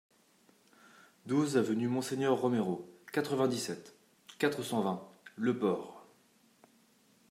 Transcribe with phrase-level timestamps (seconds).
[1.27, 3.95] douze avenue Monseigneur Roméro, quatre-vingt-dix-sept,
[4.39, 6.07] quatre cent vingt, Le Port